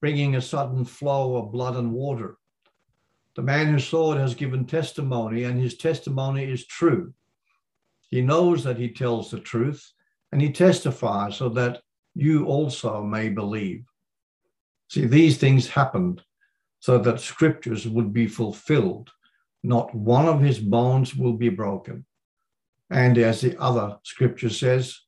bringing 0.00 0.34
a 0.34 0.40
sudden 0.40 0.84
flow 0.84 1.36
of 1.36 1.52
blood 1.52 1.76
and 1.76 1.92
water. 1.92 2.36
The 3.36 3.42
man 3.42 3.68
who 3.68 3.78
saw 3.78 4.12
it 4.12 4.18
has 4.18 4.34
given 4.34 4.66
testimony, 4.66 5.44
and 5.44 5.60
his 5.60 5.76
testimony 5.76 6.44
is 6.44 6.66
true. 6.66 7.14
He 8.12 8.20
knows 8.20 8.62
that 8.64 8.76
he 8.76 8.90
tells 8.90 9.30
the 9.30 9.40
truth 9.40 9.90
and 10.30 10.40
he 10.40 10.52
testifies 10.52 11.36
so 11.36 11.48
that 11.48 11.80
you 12.14 12.44
also 12.44 13.02
may 13.02 13.30
believe. 13.30 13.86
See, 14.90 15.06
these 15.06 15.38
things 15.38 15.66
happened 15.66 16.22
so 16.78 16.98
that 16.98 17.20
scriptures 17.20 17.88
would 17.88 18.12
be 18.12 18.26
fulfilled. 18.26 19.10
Not 19.62 19.94
one 19.94 20.28
of 20.28 20.42
his 20.42 20.58
bones 20.58 21.16
will 21.16 21.32
be 21.32 21.48
broken. 21.48 22.04
And 22.90 23.16
as 23.16 23.40
the 23.40 23.58
other 23.58 23.96
scripture 24.02 24.50
says, 24.50 25.00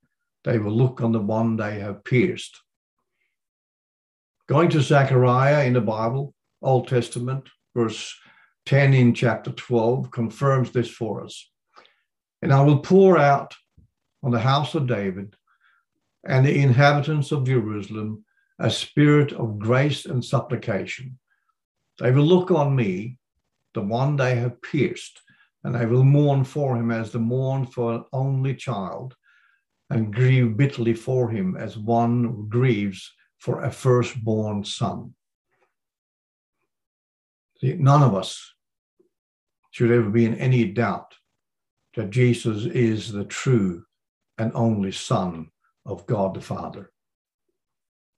they 0.44 0.58
will 0.58 0.72
look 0.72 1.02
on 1.02 1.12
the 1.12 1.20
one 1.20 1.56
they 1.56 1.80
have 1.80 2.04
pierced. 2.04 2.58
Going 4.46 4.70
to 4.70 4.80
Zechariah 4.80 5.66
in 5.66 5.74
the 5.74 5.82
Bible, 5.82 6.32
Old 6.62 6.88
Testament, 6.88 7.50
verse 7.76 8.18
10 8.64 8.94
in 8.94 9.12
chapter 9.12 9.50
12, 9.50 10.10
confirms 10.10 10.70
this 10.70 10.88
for 10.88 11.22
us. 11.22 11.50
And 12.44 12.52
I 12.52 12.60
will 12.60 12.80
pour 12.80 13.16
out 13.16 13.54
on 14.22 14.30
the 14.30 14.38
house 14.38 14.74
of 14.74 14.86
David 14.86 15.34
and 16.26 16.44
the 16.44 16.54
inhabitants 16.54 17.32
of 17.32 17.46
Jerusalem 17.46 18.26
a 18.58 18.70
spirit 18.70 19.32
of 19.32 19.58
grace 19.58 20.04
and 20.04 20.22
supplication. 20.22 21.18
They 21.98 22.10
will 22.10 22.26
look 22.26 22.50
on 22.50 22.76
me, 22.76 23.16
the 23.72 23.80
one 23.80 24.16
they 24.16 24.34
have 24.34 24.60
pierced, 24.60 25.22
and 25.62 25.74
they 25.74 25.86
will 25.86 26.04
mourn 26.04 26.44
for 26.44 26.76
him 26.76 26.90
as 26.90 27.12
the 27.12 27.18
mourn 27.18 27.64
for 27.64 27.94
an 27.94 28.04
only 28.12 28.54
child, 28.54 29.16
and 29.88 30.12
grieve 30.12 30.54
bitterly 30.54 30.92
for 30.92 31.30
him 31.30 31.56
as 31.56 31.78
one 31.78 32.46
grieves 32.50 33.10
for 33.38 33.62
a 33.62 33.70
firstborn 33.70 34.64
son. 34.64 35.14
See, 37.62 37.72
none 37.72 38.02
of 38.02 38.14
us 38.14 38.52
should 39.70 39.90
ever 39.90 40.10
be 40.10 40.26
in 40.26 40.34
any 40.34 40.66
doubt 40.66 41.14
that 41.96 42.10
Jesus 42.10 42.64
is 42.66 43.12
the 43.12 43.24
true 43.24 43.84
and 44.38 44.52
only 44.54 44.92
Son 44.92 45.50
of 45.86 46.06
God 46.06 46.34
the 46.34 46.40
Father. 46.40 46.90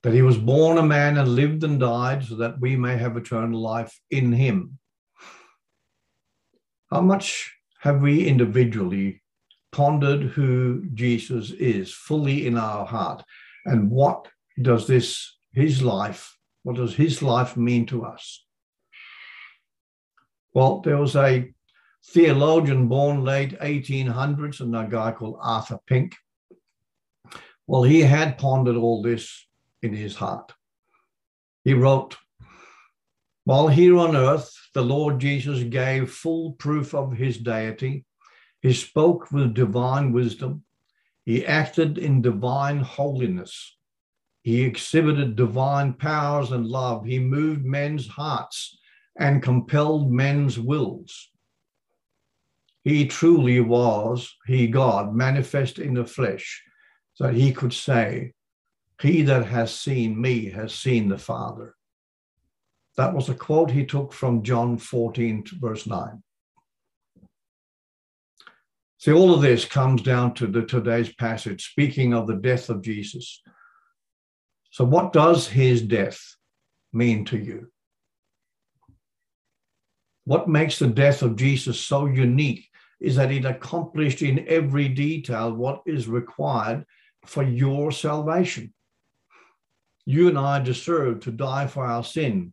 That 0.03 0.15
he 0.15 0.23
was 0.23 0.39
born 0.39 0.79
a 0.79 0.83
man 0.83 1.19
and 1.19 1.29
lived 1.29 1.65
and 1.65 1.81
died 1.81 2.25
so 2.25 2.37
that 2.37 2.61
we 2.61 2.77
may 2.77 2.97
have 2.97 3.17
eternal 3.17 3.61
life 3.61 3.99
in 4.11 4.33
him. 4.33 4.79
How 6.91 7.01
much 7.01 7.53
have 7.81 8.03
we 8.03 8.27
individually 8.27 9.23
pondered 9.73 10.23
who 10.23 10.85
Jesus 10.95 11.51
is 11.51 11.93
fully 11.93 12.47
in 12.47 12.57
our 12.57 12.87
heart? 12.87 13.25
And 13.65 13.91
what 13.91 14.29
does 14.63 14.87
this, 14.87 15.37
his 15.53 15.83
life, 15.83 16.39
what 16.63 16.77
does 16.77 16.95
his 16.95 17.21
life 17.21 17.57
mean 17.57 17.85
to 17.87 18.05
us? 18.05 18.45
Well, 20.55 20.81
there 20.81 20.97
was 20.97 21.17
a 21.17 21.53
theologian 22.09 22.89
born 22.89 23.25
late 23.25 23.59
1800s, 23.61 24.61
and 24.61 24.75
a 24.77 24.87
guy 24.89 25.13
called 25.13 25.39
Arthur 25.41 25.79
Pink. 25.87 26.17
Well, 27.67 27.83
he 27.83 28.01
had 28.01 28.39
pondered 28.39 28.77
all 28.77 29.03
this 29.03 29.47
in 29.83 29.93
his 29.93 30.15
heart. 30.15 30.53
He 31.65 31.75
wrote, 31.75 32.17
While 33.45 33.69
here 33.69 33.99
on 33.99 34.15
earth, 34.15 34.53
the 34.73 34.83
Lord 34.83 35.19
Jesus 35.19 35.65
gave 35.65 36.11
full 36.11 36.53
proof 36.53 36.95
of 36.95 37.13
his 37.13 37.39
deity. 37.39 38.05
He 38.63 38.73
spoke 38.73 39.33
with 39.33 39.55
divine 39.55 40.13
wisdom. 40.13 40.65
He 41.25 41.45
acted 41.45 41.99
in 41.99 42.23
divine 42.23 42.79
holiness. 42.79 43.77
He 44.43 44.63
exhibited 44.63 45.35
divine 45.35 45.95
powers 45.95 46.53
and 46.53 46.67
love. 46.67 47.05
He 47.05 47.19
moved 47.19 47.65
men's 47.65 48.07
hearts 48.07 48.79
and 49.19 49.43
compelled 49.43 50.13
men's 50.13 50.57
wills. 50.57 51.31
He 52.87 53.05
truly 53.05 53.59
was, 53.59 54.33
he 54.47 54.69
God, 54.69 55.13
manifest 55.13 55.81
in 55.81 55.95
the 55.95 56.07
flesh, 56.07 56.63
that 57.19 57.35
he 57.35 57.53
could 57.53 57.73
say, 57.73 58.35
He 59.03 59.23
that 59.23 59.45
has 59.47 59.75
seen 59.75 60.21
me 60.21 60.51
has 60.51 60.73
seen 60.73 61.09
the 61.09 61.19
Father. 61.19 61.75
That 62.97 63.13
was 63.13 63.29
a 63.29 63.35
quote 63.35 63.73
he 63.73 63.85
took 63.85 64.13
from 64.13 64.45
John 64.45 64.79
14, 64.79 65.43
verse 65.61 65.85
9. 65.89 66.23
See, 68.99 69.13
all 69.13 69.35
of 69.35 69.43
this 69.43 69.65
comes 69.65 70.01
down 70.01 70.35
to 70.35 70.47
the 70.47 70.63
today's 70.63 71.13
passage, 71.13 71.69
speaking 71.69 72.15
of 72.15 72.29
the 72.29 72.37
death 72.37 72.71
of 72.71 72.83
Jesus. 72.83 73.43
So, 74.71 74.85
what 74.85 75.13
does 75.13 75.49
his 75.49 75.83
death 75.83 76.21
mean 76.93 77.25
to 77.25 77.37
you? 77.37 77.67
What 80.25 80.49
makes 80.49 80.79
the 80.79 80.87
death 80.87 81.23
of 81.23 81.35
Jesus 81.35 81.81
so 81.81 82.07
unique 82.07 82.69
is 83.01 83.17
that 83.17 83.33
it 83.33 83.45
accomplished 83.45 84.23
in 84.23 84.47
every 84.49 84.89
detail 84.89 85.53
what 85.53 85.83
is 85.87 86.09
required 86.09 86.85
for 87.25 87.43
your 87.43 87.93
salvation. 87.93 88.73
You 90.05 90.29
and 90.29 90.39
I 90.39 90.61
deserve 90.61 91.21
to 91.21 91.33
die 91.33 91.67
for 91.67 91.85
our 91.85 92.05
sin, 92.05 92.53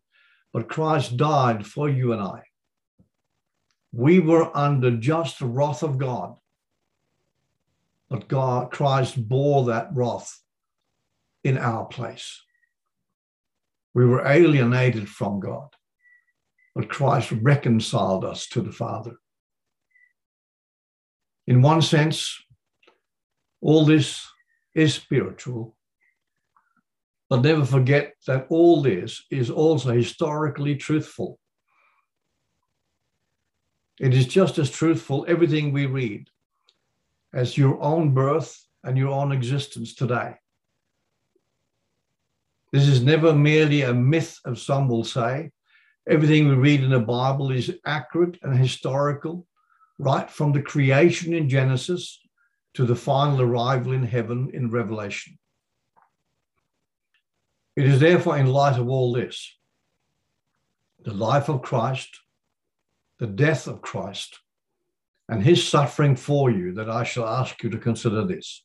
but 0.51 0.67
Christ 0.67 1.17
died 1.17 1.65
for 1.65 1.89
you 1.89 2.11
and 2.13 2.21
I. 2.21 2.43
We 3.91 4.19
were 4.19 4.55
under 4.57 4.91
just 4.97 5.39
wrath 5.39 5.83
of 5.83 5.99
God, 5.99 6.35
but 8.09 8.27
God, 8.27 8.71
Christ 8.71 9.27
bore 9.27 9.65
that 9.65 9.89
wrath 9.93 10.41
in 11.43 11.57
our 11.57 11.85
place. 11.85 12.41
We 13.93 14.05
were 14.05 14.25
alienated 14.25 15.07
from 15.07 15.39
God, 15.39 15.69
but 16.73 16.89
Christ 16.89 17.31
reconciled 17.31 18.25
us 18.25 18.47
to 18.47 18.61
the 18.61 18.71
Father. 18.71 19.17
In 21.47 21.61
one 21.61 21.81
sense, 21.81 22.41
all 23.61 23.85
this 23.85 24.25
is 24.73 24.93
spiritual, 24.93 25.75
but 27.29 27.41
never 27.41 27.65
forget 27.65 28.13
that 28.27 28.47
all 28.49 28.81
this 28.81 29.25
is 29.29 29.49
also 29.49 29.91
historically 29.91 30.75
truthful. 30.75 31.39
It 33.99 34.13
is 34.13 34.27
just 34.27 34.57
as 34.57 34.69
truthful, 34.69 35.25
everything 35.27 35.71
we 35.71 35.85
read, 35.85 36.29
as 37.33 37.57
your 37.57 37.81
own 37.81 38.13
birth 38.13 38.65
and 38.83 38.97
your 38.97 39.09
own 39.09 39.31
existence 39.31 39.93
today. 39.93 40.35
This 42.71 42.87
is 42.87 43.03
never 43.03 43.33
merely 43.33 43.83
a 43.83 43.93
myth, 43.93 44.39
as 44.47 44.63
some 44.63 44.87
will 44.87 45.03
say. 45.03 45.51
Everything 46.09 46.47
we 46.47 46.55
read 46.55 46.83
in 46.83 46.89
the 46.89 46.99
Bible 46.99 47.51
is 47.51 47.71
accurate 47.85 48.39
and 48.41 48.57
historical, 48.57 49.45
right 49.99 50.29
from 50.29 50.51
the 50.51 50.61
creation 50.61 51.33
in 51.33 51.49
Genesis 51.49 52.19
to 52.73 52.85
the 52.85 52.95
final 52.95 53.41
arrival 53.41 53.93
in 53.93 54.03
heaven 54.03 54.49
in 54.53 54.69
Revelation. 54.69 55.37
It 57.75 57.85
is 57.85 57.99
therefore 57.99 58.37
in 58.37 58.47
light 58.47 58.79
of 58.79 58.87
all 58.87 59.13
this, 59.13 59.55
the 61.03 61.13
life 61.13 61.49
of 61.49 61.61
Christ, 61.61 62.09
the 63.19 63.27
death 63.27 63.67
of 63.67 63.81
Christ, 63.81 64.39
and 65.29 65.43
his 65.43 65.67
suffering 65.67 66.15
for 66.15 66.51
you 66.51 66.73
that 66.73 66.89
I 66.89 67.03
shall 67.03 67.27
ask 67.27 67.63
you 67.63 67.69
to 67.69 67.77
consider 67.77 68.25
this. 68.25 68.63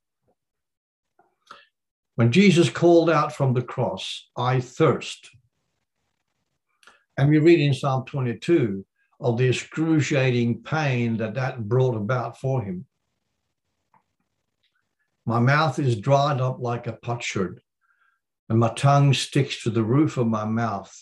When 2.16 2.32
Jesus 2.32 2.68
called 2.68 3.08
out 3.08 3.32
from 3.32 3.54
the 3.54 3.62
cross, 3.62 4.28
I 4.36 4.60
thirst. 4.60 5.30
And 7.16 7.30
we 7.30 7.38
read 7.38 7.60
in 7.60 7.74
Psalm 7.74 8.04
22 8.06 8.84
of 9.20 9.36
the 9.36 9.48
excruciating 9.48 10.62
pain 10.62 11.16
that 11.16 11.34
that 11.34 11.68
brought 11.68 11.96
about 11.96 12.38
for 12.38 12.62
him. 12.62 12.86
My 15.26 15.40
mouth 15.40 15.78
is 15.78 16.00
dried 16.00 16.40
up 16.40 16.58
like 16.60 16.86
a 16.86 16.92
potsherd, 16.92 17.60
and 18.48 18.58
my 18.58 18.72
tongue 18.74 19.12
sticks 19.12 19.62
to 19.62 19.70
the 19.70 19.82
roof 19.82 20.16
of 20.16 20.26
my 20.26 20.44
mouth. 20.44 20.94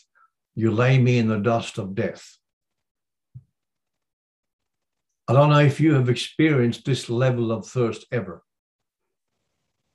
You 0.55 0.71
lay 0.71 0.99
me 0.99 1.19
in 1.19 1.29
the 1.29 1.39
dust 1.39 1.79
of 1.79 1.95
death. 1.95 2.37
I 5.29 5.33
don't 5.33 5.51
know 5.51 5.61
if 5.61 5.81
you 5.81 5.95
have 5.95 6.09
experienced 6.09 6.85
this 6.85 7.11
level 7.11 7.53
of 7.53 7.67
thirst 7.67 8.07
ever, 8.11 8.43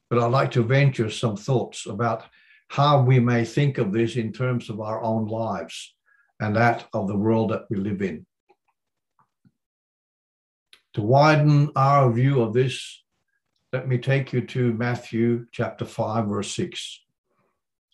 but 0.10 0.20
I'd 0.20 0.32
like 0.32 0.52
to 0.52 0.64
venture 0.64 1.10
some 1.10 1.36
thoughts 1.36 1.88
about 1.88 2.26
how 2.70 3.02
we 3.02 3.20
may 3.20 3.44
think 3.44 3.78
of 3.78 3.92
this 3.92 4.16
in 4.16 4.32
terms 4.32 4.70
of 4.70 4.80
our 4.80 5.02
own 5.04 5.28
lives 5.28 5.96
and 6.42 6.56
that 6.56 6.88
of 6.92 7.08
the 7.08 7.16
world 7.16 7.52
that 7.52 7.66
we 7.70 7.78
live 7.78 8.02
in. 8.02 8.26
To 10.96 11.02
widen 11.02 11.72
our 11.76 12.12
view 12.12 12.42
of 12.42 12.52
this, 12.52 13.04
let 13.72 13.88
me 13.88 13.98
take 13.98 14.34
you 14.34 14.42
to 14.48 14.74
Matthew 14.74 15.46
chapter 15.54 15.86
5, 15.86 16.28
verse 16.28 16.54
6. 16.56 17.04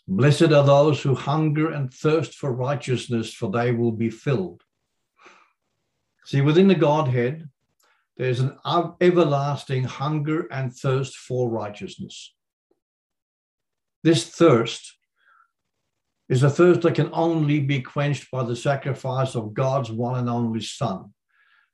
Blessed 0.07 0.53
are 0.53 0.65
those 0.65 1.01
who 1.01 1.13
hunger 1.13 1.71
and 1.71 1.93
thirst 1.93 2.33
for 2.33 2.51
righteousness, 2.51 3.33
for 3.33 3.51
they 3.51 3.73
will 3.73 3.91
be 3.91 4.09
filled. 4.09 4.63
See, 6.25 6.41
within 6.41 6.67
the 6.67 6.75
Godhead, 6.75 7.47
there's 8.15 8.39
an 8.39 8.57
everlasting 8.99 9.83
hunger 9.83 10.47
and 10.51 10.73
thirst 10.73 11.15
for 11.15 11.49
righteousness. 11.49 12.33
This 14.03 14.27
thirst 14.27 14.96
is 16.29 16.43
a 16.43 16.49
thirst 16.49 16.81
that 16.81 16.95
can 16.95 17.09
only 17.13 17.59
be 17.59 17.81
quenched 17.81 18.29
by 18.31 18.43
the 18.43 18.55
sacrifice 18.55 19.35
of 19.35 19.53
God's 19.53 19.91
one 19.91 20.19
and 20.19 20.29
only 20.29 20.61
Son. 20.61 21.13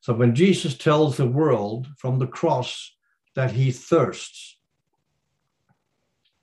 So 0.01 0.13
when 0.13 0.35
Jesus 0.35 0.77
tells 0.77 1.17
the 1.17 1.27
world 1.27 1.87
from 1.97 2.19
the 2.19 2.27
cross 2.27 2.93
that 3.35 3.51
he 3.51 3.71
thirsts. 3.71 4.57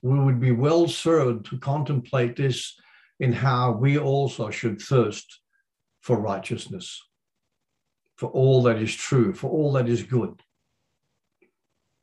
We 0.02 0.18
would 0.18 0.40
be 0.40 0.52
well 0.52 0.88
served 0.88 1.46
to 1.46 1.58
contemplate 1.58 2.36
this 2.36 2.76
in 3.18 3.32
how 3.32 3.72
we 3.72 3.98
also 3.98 4.50
should 4.50 4.80
thirst 4.80 5.40
for 6.00 6.18
righteousness, 6.18 7.02
for 8.16 8.30
all 8.30 8.62
that 8.62 8.78
is 8.78 8.94
true, 8.94 9.34
for 9.34 9.50
all 9.50 9.72
that 9.72 9.88
is 9.88 10.02
good. 10.02 10.40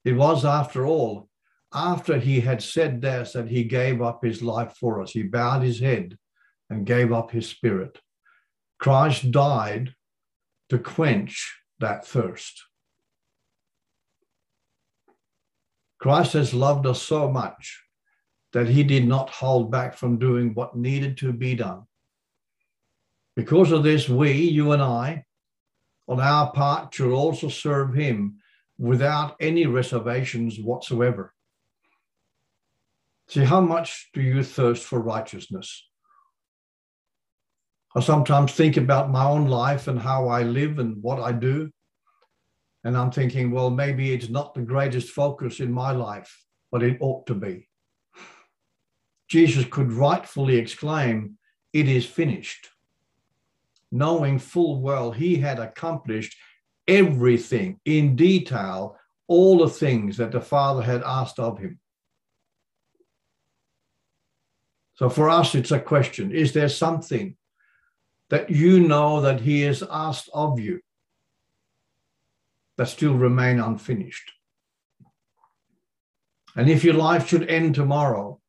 It 0.06 0.14
was, 0.14 0.46
after 0.46 0.86
all, 0.86 1.28
after 1.74 2.18
he 2.18 2.40
had 2.40 2.62
said 2.62 3.02
this 3.02 3.34
that 3.34 3.50
he 3.50 3.64
gave 3.64 4.02
up 4.02 4.24
his 4.24 4.42
life 4.42 4.76
for 4.80 5.02
us. 5.02 5.12
He 5.12 5.24
bowed 5.24 5.64
his 5.64 5.80
head 5.80 6.18
and 6.70 6.86
gave 6.86 7.12
up 7.12 7.32
his 7.32 7.48
spirit. 7.48 8.00
Christ 8.80 9.32
died 9.32 9.94
to 10.70 10.78
quench 10.78 11.60
that 11.80 12.06
thirst. 12.06 12.64
Christ 16.00 16.34
has 16.34 16.54
loved 16.54 16.86
us 16.86 17.02
so 17.02 17.30
much 17.30 17.84
that 18.54 18.68
he 18.68 18.84
did 18.84 19.08
not 19.08 19.30
hold 19.30 19.72
back 19.72 19.96
from 19.96 20.20
doing 20.20 20.54
what 20.54 20.78
needed 20.78 21.18
to 21.18 21.34
be 21.34 21.56
done. 21.56 21.84
Because 23.36 23.72
of 23.72 23.84
this, 23.84 24.08
we, 24.08 24.32
you 24.32 24.72
and 24.72 24.82
I, 24.82 25.26
on 26.08 26.20
our 26.20 26.52
part, 26.52 26.94
should 26.94 27.14
also 27.14 27.50
serve 27.50 27.94
him 27.94 28.38
without 28.78 29.36
any 29.40 29.66
reservations 29.66 30.60
whatsoever. 30.60 31.34
See, 33.30 33.44
how 33.44 33.60
much 33.60 34.10
do 34.14 34.22
you 34.22 34.42
thirst 34.42 34.86
for 34.86 35.00
righteousness? 35.02 35.86
I 37.96 38.00
sometimes 38.00 38.54
think 38.54 38.78
about 38.78 39.12
my 39.12 39.26
own 39.26 39.48
life 39.48 39.88
and 39.88 40.00
how 40.00 40.28
I 40.28 40.44
live 40.44 40.80
and 40.80 41.02
what 41.02 41.20
I 41.20 41.32
do. 41.32 41.72
And 42.84 42.96
I'm 42.96 43.12
thinking, 43.12 43.52
well, 43.52 43.70
maybe 43.70 44.14
it's 44.14 44.30
not 44.30 44.54
the 44.54 44.62
greatest 44.62 45.10
focus 45.10 45.60
in 45.60 45.72
my 45.72 45.92
life, 45.92 46.46
but 46.72 46.84
it 46.84 46.98
ought 47.02 47.26
to 47.28 47.36
be. 47.36 47.68
Jesus 49.28 49.66
could 49.66 49.92
rightfully 49.92 50.56
exclaim, 50.56 51.38
It 51.74 51.90
is 51.90 52.06
finished, 52.06 52.70
knowing 53.92 54.40
full 54.40 54.82
well 54.82 55.12
he 55.12 55.36
had 55.36 55.60
accomplished 55.60 56.38
everything 56.88 57.82
in 57.84 58.16
detail, 58.16 58.96
all 59.28 59.58
the 59.58 59.70
things 59.70 60.16
that 60.18 60.32
the 60.32 60.40
Father 60.40 60.82
had 60.82 61.04
asked 61.04 61.40
of 61.40 61.60
him. 61.60 61.80
So 64.98 65.10
for 65.10 65.30
us, 65.30 65.56
it's 65.56 65.72
a 65.72 65.80
question 65.80 66.32
Is 66.32 66.54
there 66.54 66.70
something 66.70 67.36
that 68.30 68.50
you 68.50 68.80
know 68.80 69.22
that 69.22 69.42
he 69.42 69.62
has 69.62 69.84
asked 69.90 70.30
of 70.34 70.60
you? 70.60 70.82
that 72.78 72.88
still 72.88 73.16
remain 73.16 73.60
unfinished. 73.60 74.32
And 76.56 76.70
if 76.70 76.84
your 76.84 76.94
life 76.94 77.28
should 77.28 77.50
end 77.50 77.76
tomorrow, 77.76 78.40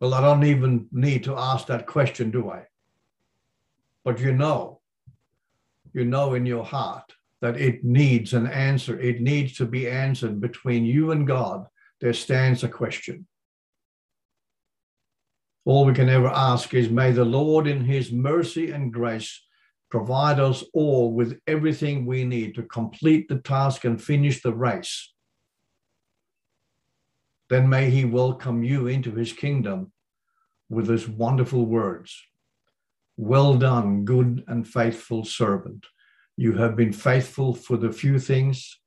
well, 0.00 0.14
I 0.14 0.20
don't 0.20 0.44
even 0.44 0.88
need 0.90 1.24
to 1.24 1.36
ask 1.36 1.66
that 1.66 1.86
question, 1.86 2.30
do 2.30 2.50
I? 2.50 2.66
But 4.04 4.18
you 4.18 4.32
know, 4.32 4.80
you 5.92 6.04
know 6.04 6.34
in 6.34 6.44
your 6.44 6.64
heart 6.64 7.12
that 7.40 7.56
it 7.56 7.84
needs 7.84 8.34
an 8.34 8.46
answer. 8.46 8.98
It 8.98 9.20
needs 9.20 9.56
to 9.56 9.66
be 9.66 9.88
answered 9.88 10.40
between 10.40 10.84
you 10.84 11.12
and 11.12 11.26
God. 11.26 11.66
There 12.00 12.12
stands 12.12 12.64
a 12.64 12.68
question. 12.68 13.26
All 15.64 15.84
we 15.84 15.92
can 15.92 16.08
ever 16.08 16.28
ask 16.28 16.74
is, 16.74 16.90
may 16.90 17.12
the 17.12 17.24
Lord, 17.24 17.66
in 17.68 17.84
his 17.84 18.10
mercy 18.10 18.72
and 18.72 18.92
grace, 18.92 19.40
provide 19.90 20.40
us 20.40 20.64
all 20.72 21.12
with 21.12 21.38
everything 21.46 22.04
we 22.04 22.24
need 22.24 22.54
to 22.56 22.62
complete 22.62 23.28
the 23.28 23.38
task 23.38 23.84
and 23.84 24.02
finish 24.02 24.42
the 24.42 24.54
race. 24.54 25.12
Then 27.48 27.68
may 27.68 27.90
he 27.90 28.04
welcome 28.04 28.64
you 28.64 28.86
into 28.86 29.14
his 29.14 29.32
kingdom 29.32 29.92
with 30.68 30.88
his 30.88 31.06
wonderful 31.06 31.66
words. 31.66 32.16
Well 33.16 33.56
done, 33.56 34.04
good 34.04 34.42
and 34.48 34.66
faithful 34.66 35.24
servant. 35.24 35.86
You 36.36 36.54
have 36.54 36.74
been 36.74 36.92
faithful 36.92 37.54
for 37.54 37.76
the 37.76 37.92
few 37.92 38.18
things. 38.18 38.80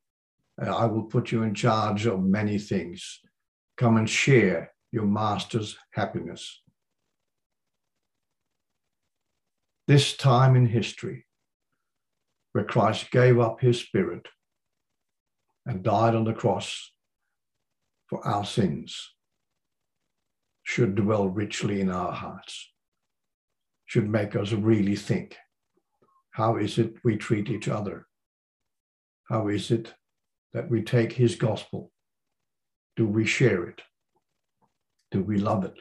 I 0.59 0.87
will 0.87 1.03
put 1.03 1.31
you 1.31 1.43
in 1.43 1.53
charge 1.53 2.05
of 2.05 2.23
many 2.23 2.57
things. 2.57 3.21
Come 3.77 3.97
and 3.97 4.09
share 4.09 4.73
your 4.91 5.05
master's 5.05 5.77
happiness. 5.91 6.61
This 9.87 10.15
time 10.15 10.55
in 10.55 10.67
history 10.67 11.25
where 12.53 12.63
Christ 12.63 13.11
gave 13.11 13.39
up 13.39 13.59
his 13.59 13.79
spirit 13.79 14.27
and 15.65 15.83
died 15.83 16.15
on 16.15 16.23
the 16.23 16.33
cross 16.33 16.91
for 18.09 18.25
our 18.25 18.45
sins 18.45 19.11
should 20.63 20.95
dwell 20.95 21.27
richly 21.27 21.79
in 21.79 21.91
our 21.91 22.11
hearts, 22.11 22.71
should 23.85 24.09
make 24.09 24.35
us 24.35 24.51
really 24.51 24.95
think 24.95 25.37
how 26.31 26.57
is 26.57 26.77
it 26.77 26.95
we 27.05 27.15
treat 27.15 27.49
each 27.49 27.69
other? 27.69 28.07
How 29.29 29.47
is 29.47 29.71
it 29.71 29.93
that 30.51 30.69
we 30.69 30.81
take 30.81 31.13
his 31.13 31.35
gospel? 31.35 31.93
Do 32.97 33.07
we 33.07 33.25
share 33.25 33.63
it? 33.69 33.81
Do 35.11 35.21
we 35.23 35.37
love 35.37 35.63
it? 35.63 35.79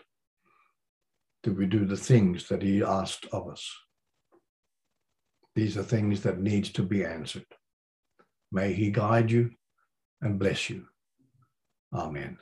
Do 1.43 1.53
we 1.53 1.67
do 1.67 1.85
the 1.85 1.97
things 1.97 2.47
that 2.49 2.63
he 2.63 2.85
asked 2.85 3.27
of 3.33 3.49
us? 3.49 3.69
These 5.55 5.77
are 5.77 5.83
things 5.83 6.23
that 6.23 6.41
needs 6.41 6.71
to 6.73 6.83
be 6.83 7.05
answered. 7.05 7.47
May 8.51 8.73
he 8.73 8.91
guide 8.91 9.31
you 9.31 9.51
and 10.21 10.39
bless 10.39 10.69
you. 10.69 10.87
Amen. 11.93 12.39